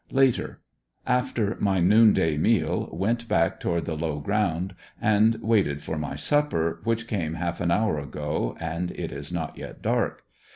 [0.09, 0.61] Later.—
[1.05, 6.81] After my noonday meal went back toward the low ground and waited for my supper,
[6.83, 10.23] which came half an hour ago and it is not yet dark